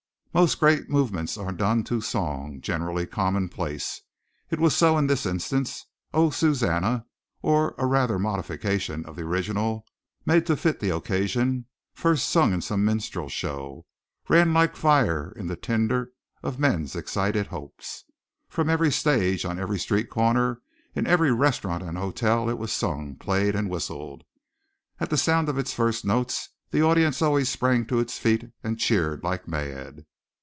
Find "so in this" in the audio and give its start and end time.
4.73-5.25